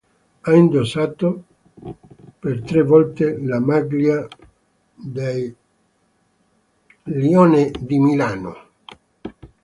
[0.45, 1.27] Ha indossato
[2.39, 4.27] per tre volte la maglia
[4.95, 5.55] dei
[7.03, 8.57] British Lions.